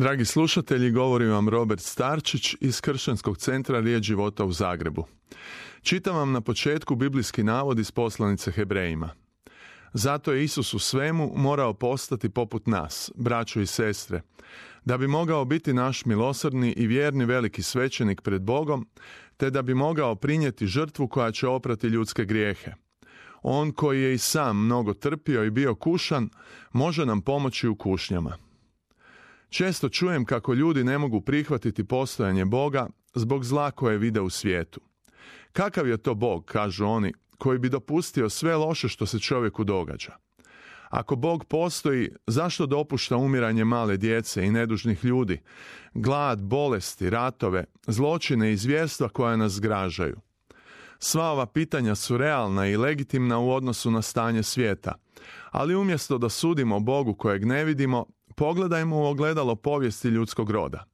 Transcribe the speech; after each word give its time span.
Dragi 0.00 0.24
slušatelji, 0.24 0.90
govori 0.90 1.26
vam 1.26 1.48
Robert 1.48 1.80
Starčić 1.80 2.56
iz 2.60 2.80
Kršćanskog 2.80 3.38
centra 3.38 3.80
Riječ 3.80 4.04
života 4.04 4.44
u 4.44 4.52
Zagrebu. 4.52 5.04
Čitam 5.82 6.16
vam 6.16 6.32
na 6.32 6.40
početku 6.40 6.94
biblijski 6.94 7.42
navod 7.42 7.78
iz 7.78 7.90
poslanice 7.90 8.52
Hebrejima. 8.52 9.10
Zato 9.92 10.32
je 10.32 10.44
Isus 10.44 10.74
u 10.74 10.78
svemu 10.78 11.32
morao 11.36 11.74
postati 11.74 12.28
poput 12.28 12.66
nas, 12.66 13.10
braćo 13.14 13.60
i 13.60 13.66
sestre, 13.66 14.22
da 14.84 14.98
bi 14.98 15.06
mogao 15.06 15.44
biti 15.44 15.72
naš 15.72 16.04
milosrdni 16.04 16.72
i 16.72 16.86
vjerni 16.86 17.24
veliki 17.24 17.62
svećenik 17.62 18.20
pred 18.20 18.42
Bogom, 18.42 18.88
te 19.36 19.50
da 19.50 19.62
bi 19.62 19.74
mogao 19.74 20.14
prinijeti 20.14 20.66
žrtvu 20.66 21.08
koja 21.08 21.32
će 21.32 21.46
oprati 21.46 21.86
ljudske 21.86 22.24
grijehe. 22.24 22.72
On 23.42 23.72
koji 23.72 24.02
je 24.02 24.14
i 24.14 24.18
sam 24.18 24.64
mnogo 24.64 24.94
trpio 24.94 25.44
i 25.44 25.50
bio 25.50 25.74
kušan, 25.74 26.28
može 26.72 27.06
nam 27.06 27.20
pomoći 27.20 27.68
u 27.68 27.74
kušnjama. 27.74 28.49
Često 29.50 29.88
čujem 29.88 30.24
kako 30.24 30.54
ljudi 30.54 30.84
ne 30.84 30.98
mogu 30.98 31.20
prihvatiti 31.20 31.84
postojanje 31.84 32.44
Boga 32.44 32.86
zbog 33.14 33.44
zla 33.44 33.70
koje 33.70 33.98
vide 33.98 34.20
u 34.20 34.30
svijetu. 34.30 34.80
Kakav 35.52 35.88
je 35.88 35.96
to 35.96 36.14
Bog, 36.14 36.44
kažu 36.44 36.86
oni, 36.86 37.12
koji 37.38 37.58
bi 37.58 37.68
dopustio 37.68 38.28
sve 38.28 38.56
loše 38.56 38.88
što 38.88 39.06
se 39.06 39.18
čovjeku 39.18 39.64
događa? 39.64 40.16
Ako 40.88 41.16
Bog 41.16 41.44
postoji, 41.44 42.10
zašto 42.26 42.66
dopušta 42.66 43.16
umiranje 43.16 43.64
male 43.64 43.96
djece 43.96 44.44
i 44.46 44.50
nedužnih 44.50 45.04
ljudi, 45.04 45.40
glad, 45.94 46.42
bolesti, 46.42 47.10
ratove, 47.10 47.64
zločine 47.86 48.52
i 48.52 48.56
zvjerstva 48.56 49.08
koja 49.08 49.36
nas 49.36 49.52
zgražaju? 49.52 50.16
Sva 50.98 51.30
ova 51.30 51.46
pitanja 51.46 51.94
su 51.94 52.16
realna 52.16 52.66
i 52.66 52.76
legitimna 52.76 53.38
u 53.38 53.50
odnosu 53.50 53.90
na 53.90 54.02
stanje 54.02 54.42
svijeta, 54.42 54.94
ali 55.50 55.74
umjesto 55.74 56.18
da 56.18 56.28
sudimo 56.28 56.80
Bogu 56.80 57.14
kojeg 57.14 57.44
ne 57.44 57.64
vidimo, 57.64 58.06
Pogledajmo 58.40 58.96
u 58.96 59.04
ogledalo 59.04 59.56
povijesti 59.56 60.08
ljudskog 60.08 60.50
roda. 60.50 60.84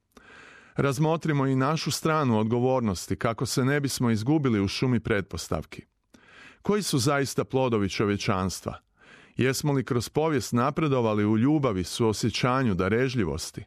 Razmotrimo 0.75 1.45
i 1.45 1.55
našu 1.55 1.91
stranu 1.91 2.39
odgovornosti 2.39 3.15
kako 3.15 3.45
se 3.45 3.65
ne 3.65 3.79
bismo 3.79 4.11
izgubili 4.11 4.61
u 4.61 4.67
šumi 4.67 4.99
pretpostavki. 4.99 5.81
Koji 6.61 6.83
su 6.83 6.97
zaista 6.97 7.43
plodovi 7.43 7.89
čovječanstva? 7.89 8.79
Jesmo 9.37 9.73
li 9.73 9.85
kroz 9.85 10.09
povijest 10.09 10.53
napredovali 10.53 11.25
u 11.25 11.37
ljubavi, 11.37 11.83
suosjećanju, 11.83 12.73
darežljivosti? 12.73 13.63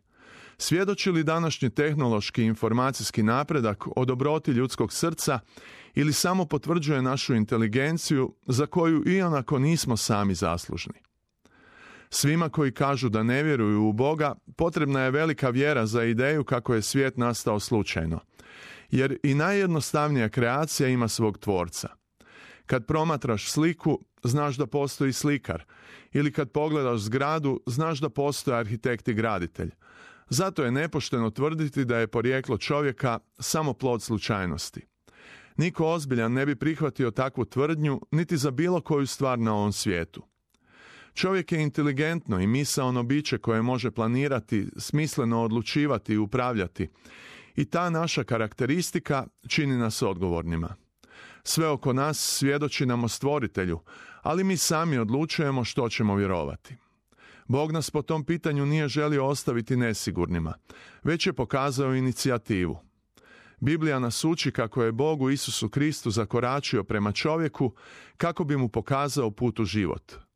Svjedoči 0.58 1.10
li 1.10 1.24
današnji 1.24 1.70
tehnološki 1.70 2.42
informacijski 2.42 3.22
napredak 3.22 3.84
o 3.96 4.04
dobroti 4.04 4.50
ljudskog 4.50 4.92
srca 4.92 5.40
ili 5.94 6.12
samo 6.12 6.44
potvrđuje 6.44 7.02
našu 7.02 7.34
inteligenciju 7.34 8.34
za 8.46 8.66
koju 8.66 9.02
i 9.06 9.22
onako 9.22 9.58
nismo 9.58 9.96
sami 9.96 10.34
zaslužni? 10.34 11.09
Svima 12.10 12.48
koji 12.48 12.72
kažu 12.72 13.08
da 13.08 13.22
ne 13.22 13.42
vjeruju 13.42 13.82
u 13.82 13.92
Boga, 13.92 14.34
potrebna 14.56 15.00
je 15.00 15.10
velika 15.10 15.50
vjera 15.50 15.86
za 15.86 16.04
ideju 16.04 16.44
kako 16.44 16.74
je 16.74 16.82
svijet 16.82 17.16
nastao 17.16 17.60
slučajno. 17.60 18.20
Jer 18.90 19.18
i 19.22 19.34
najjednostavnija 19.34 20.28
kreacija 20.28 20.88
ima 20.88 21.08
svog 21.08 21.38
tvorca. 21.38 21.88
Kad 22.66 22.86
promatraš 22.86 23.50
sliku, 23.50 23.98
znaš 24.22 24.56
da 24.56 24.66
postoji 24.66 25.12
slikar. 25.12 25.64
Ili 26.12 26.32
kad 26.32 26.50
pogledaš 26.50 27.00
zgradu, 27.00 27.60
znaš 27.66 27.98
da 27.98 28.08
postoji 28.08 28.56
arhitekt 28.56 29.08
i 29.08 29.14
graditelj. 29.14 29.70
Zato 30.28 30.64
je 30.64 30.70
nepošteno 30.70 31.30
tvrditi 31.30 31.84
da 31.84 31.98
je 31.98 32.06
porijeklo 32.06 32.58
čovjeka 32.58 33.18
samo 33.38 33.72
plod 33.72 34.02
slučajnosti. 34.02 34.86
Niko 35.56 35.86
ozbiljan 35.86 36.32
ne 36.32 36.46
bi 36.46 36.56
prihvatio 36.56 37.10
takvu 37.10 37.44
tvrdnju 37.44 38.00
niti 38.10 38.36
za 38.36 38.50
bilo 38.50 38.80
koju 38.80 39.06
stvar 39.06 39.38
na 39.38 39.54
ovom 39.54 39.72
svijetu. 39.72 40.29
Čovjek 41.14 41.52
je 41.52 41.62
inteligentno 41.62 42.40
i 42.40 42.46
misaono 42.46 43.02
biće 43.02 43.38
koje 43.38 43.62
može 43.62 43.90
planirati, 43.90 44.66
smisleno 44.76 45.42
odlučivati 45.42 46.12
i 46.12 46.18
upravljati. 46.18 46.88
I 47.56 47.64
ta 47.64 47.90
naša 47.90 48.24
karakteristika 48.24 49.26
čini 49.48 49.76
nas 49.76 50.02
odgovornima. 50.02 50.74
Sve 51.42 51.68
oko 51.68 51.92
nas 51.92 52.18
svjedoči 52.18 52.86
nam 52.86 53.04
o 53.04 53.08
stvoritelju, 53.08 53.80
ali 54.22 54.44
mi 54.44 54.56
sami 54.56 54.98
odlučujemo 54.98 55.64
što 55.64 55.88
ćemo 55.88 56.14
vjerovati. 56.14 56.76
Bog 57.46 57.72
nas 57.72 57.90
po 57.90 58.02
tom 58.02 58.24
pitanju 58.24 58.66
nije 58.66 58.88
želio 58.88 59.26
ostaviti 59.26 59.76
nesigurnima, 59.76 60.54
već 61.02 61.26
je 61.26 61.32
pokazao 61.32 61.94
inicijativu. 61.94 62.78
Biblija 63.60 63.98
nas 63.98 64.24
uči 64.24 64.50
kako 64.50 64.82
je 64.82 64.92
Bogu 64.92 65.30
Isusu 65.30 65.68
Kristu 65.68 66.10
zakoračio 66.10 66.84
prema 66.84 67.12
čovjeku 67.12 67.74
kako 68.16 68.44
bi 68.44 68.56
mu 68.56 68.68
pokazao 68.68 69.30
put 69.30 69.60
u 69.60 69.64
život– 69.64 70.12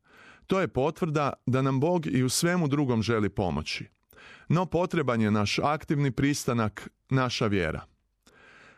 to 0.47 0.59
je 0.59 0.67
potvrda 0.67 1.33
da 1.45 1.61
nam 1.61 1.79
Bog 1.79 2.07
i 2.07 2.23
u 2.23 2.29
svemu 2.29 2.67
drugom 2.67 3.01
želi 3.01 3.29
pomoći. 3.29 3.85
No 4.47 4.65
potreban 4.65 5.21
je 5.21 5.31
naš 5.31 5.59
aktivni 5.59 6.11
pristanak, 6.11 6.89
naša 7.09 7.47
vjera. 7.47 7.85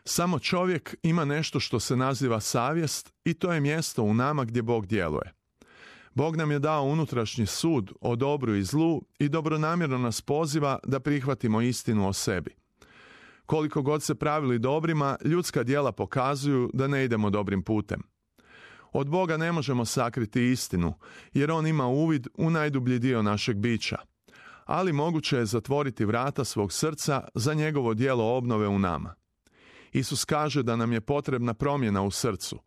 Samo 0.04 0.38
čovjek 0.38 0.94
ima 1.02 1.24
nešto 1.24 1.60
što 1.60 1.80
se 1.80 1.96
naziva 1.96 2.40
savjest 2.40 3.12
i 3.24 3.34
to 3.34 3.52
je 3.52 3.60
mjesto 3.60 4.02
u 4.02 4.14
nama 4.14 4.44
gdje 4.44 4.62
Bog 4.62 4.86
djeluje. 4.86 5.32
Bog 6.14 6.36
nam 6.36 6.50
je 6.50 6.58
dao 6.58 6.84
unutrašnji 6.84 7.46
sud 7.46 7.92
o 8.00 8.16
dobru 8.16 8.54
i 8.54 8.62
zlu 8.62 9.02
i 9.18 9.28
dobronamjerno 9.28 9.98
nas 9.98 10.20
poziva 10.20 10.78
da 10.84 11.00
prihvatimo 11.00 11.60
istinu 11.60 12.08
o 12.08 12.12
sebi. 12.12 12.50
Koliko 13.46 13.82
god 13.82 14.02
se 14.02 14.14
pravili 14.14 14.58
dobrima, 14.58 15.16
ljudska 15.24 15.62
djela 15.62 15.92
pokazuju 15.92 16.70
da 16.74 16.88
ne 16.88 17.04
idemo 17.04 17.30
dobrim 17.30 17.62
putem. 17.62 18.02
Od 18.92 19.08
Boga 19.08 19.36
ne 19.36 19.52
možemo 19.52 19.84
sakriti 19.84 20.50
istinu, 20.50 20.94
jer 21.32 21.50
On 21.50 21.66
ima 21.66 21.86
uvid 21.86 22.26
u 22.34 22.50
najdublji 22.50 22.98
dio 22.98 23.22
našeg 23.22 23.56
bića. 23.56 23.98
Ali 24.64 24.92
moguće 24.92 25.36
je 25.36 25.46
zatvoriti 25.46 26.04
vrata 26.04 26.44
svog 26.44 26.72
srca 26.72 27.28
za 27.34 27.54
njegovo 27.54 27.94
dijelo 27.94 28.36
obnove 28.36 28.68
u 28.68 28.78
nama. 28.78 29.14
Isus 29.92 30.24
kaže 30.24 30.62
da 30.62 30.76
nam 30.76 30.92
je 30.92 31.00
potrebna 31.00 31.54
promjena 31.54 32.02
u 32.02 32.10
srcu, 32.10 32.58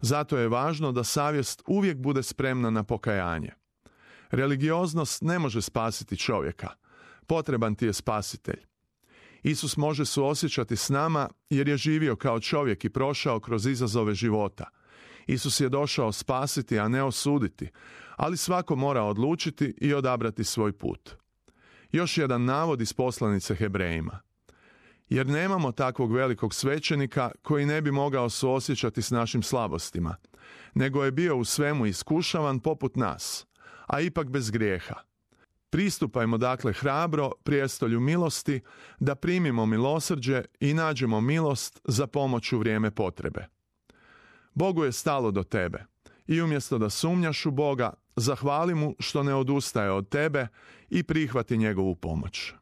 zato 0.00 0.38
je 0.38 0.48
važno 0.48 0.92
da 0.92 1.04
savjest 1.04 1.62
uvijek 1.66 1.98
bude 1.98 2.22
spremna 2.22 2.70
na 2.70 2.84
pokajanje. 2.84 3.50
Religioznost 4.30 5.22
ne 5.22 5.38
može 5.38 5.62
spasiti 5.62 6.16
čovjeka, 6.16 6.68
potreban 7.26 7.74
ti 7.74 7.86
je 7.86 7.92
spasitelj. 7.92 8.60
Isus 9.42 9.76
može 9.76 10.04
suosjećati 10.04 10.76
s 10.76 10.88
nama 10.88 11.28
jer 11.50 11.68
je 11.68 11.76
živio 11.76 12.16
kao 12.16 12.40
čovjek 12.40 12.84
i 12.84 12.90
prošao 12.90 13.40
kroz 13.40 13.66
izazove 13.66 14.14
života– 14.14 14.64
Isus 15.26 15.60
je 15.60 15.68
došao 15.68 16.12
spasiti, 16.12 16.78
a 16.78 16.88
ne 16.88 17.02
osuditi, 17.02 17.68
ali 18.16 18.36
svako 18.36 18.76
mora 18.76 19.02
odlučiti 19.02 19.74
i 19.80 19.94
odabrati 19.94 20.44
svoj 20.44 20.72
put. 20.72 21.10
Još 21.92 22.18
jedan 22.18 22.44
navod 22.44 22.80
iz 22.80 22.92
poslanice 22.92 23.54
Hebrejima. 23.54 24.20
Jer 25.08 25.26
nemamo 25.26 25.72
takvog 25.72 26.12
velikog 26.12 26.54
svećenika 26.54 27.30
koji 27.42 27.66
ne 27.66 27.82
bi 27.82 27.90
mogao 27.90 28.30
suosjećati 28.30 29.02
s 29.02 29.10
našim 29.10 29.42
slabostima, 29.42 30.16
nego 30.74 31.04
je 31.04 31.12
bio 31.12 31.36
u 31.36 31.44
svemu 31.44 31.86
iskušavan 31.86 32.60
poput 32.60 32.96
nas, 32.96 33.46
a 33.86 34.00
ipak 34.00 34.28
bez 34.28 34.50
grijeha. 34.50 34.94
Pristupajmo 35.70 36.38
dakle 36.38 36.72
hrabro 36.72 37.32
prijestolju 37.44 38.00
milosti 38.00 38.60
da 39.00 39.14
primimo 39.14 39.66
milosrđe 39.66 40.44
i 40.60 40.74
nađemo 40.74 41.20
milost 41.20 41.80
za 41.84 42.06
pomoć 42.06 42.52
u 42.52 42.58
vrijeme 42.58 42.90
potrebe. 42.90 43.59
Bogu 44.60 44.84
je 44.84 44.92
stalo 44.92 45.30
do 45.30 45.42
tebe 45.42 45.84
i 46.26 46.40
umjesto 46.42 46.78
da 46.78 46.90
sumnjaš 46.90 47.46
u 47.46 47.50
Boga, 47.50 47.92
zahvali 48.16 48.74
mu 48.74 48.94
što 48.98 49.22
ne 49.22 49.34
odustaje 49.34 49.90
od 49.90 50.08
tebe 50.08 50.46
i 50.90 51.02
prihvati 51.02 51.56
njegovu 51.56 51.94
pomoć. 51.94 52.52